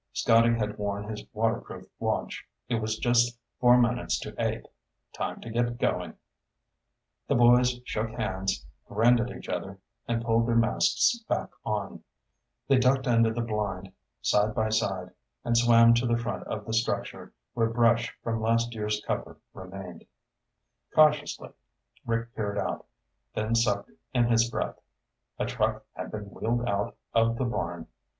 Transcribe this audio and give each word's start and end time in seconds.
Scotty 0.13 0.55
had 0.55 0.79
worn 0.79 1.03
his 1.03 1.23
waterproof 1.31 1.85
watch. 1.99 2.43
It 2.67 2.81
was 2.81 2.97
just 2.97 3.37
four 3.59 3.77
minutes 3.79 4.17
to 4.21 4.33
eight. 4.43 4.67
Time 5.13 5.39
to 5.41 5.51
get 5.51 5.77
going. 5.77 6.15
The 7.27 7.35
boys 7.35 7.79
shook 7.85 8.09
hands, 8.09 8.65
grinned 8.87 9.19
at 9.21 9.29
each 9.29 9.47
other, 9.47 9.77
and 10.07 10.25
pulled 10.25 10.47
their 10.47 10.55
masks 10.55 11.19
back 11.29 11.51
on. 11.63 12.03
They 12.67 12.79
ducked 12.79 13.05
under 13.07 13.31
the 13.31 13.41
blind, 13.43 13.91
side 14.23 14.55
by 14.55 14.69
side, 14.69 15.11
and 15.45 15.55
swam 15.55 15.93
to 15.93 16.07
the 16.07 16.17
front 16.17 16.47
of 16.47 16.65
the 16.65 16.73
structure 16.73 17.31
where 17.53 17.69
brush 17.69 18.11
from 18.23 18.41
last 18.41 18.73
year's 18.73 19.03
cover 19.05 19.37
remained. 19.53 20.07
Cautiously 20.95 21.51
Rick 22.07 22.33
peered 22.33 22.57
out, 22.57 22.87
then 23.35 23.53
sucked 23.53 23.91
in 24.15 24.25
his 24.29 24.49
breath. 24.49 24.79
A 25.37 25.45
truck 25.45 25.85
had 25.93 26.09
been 26.11 26.31
wheeled 26.31 26.67
out 26.67 26.97
of 27.13 27.37
the 27.37 27.45
barn. 27.45 27.85